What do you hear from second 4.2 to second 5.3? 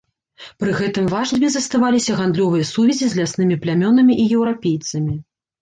і еўрапейцамі.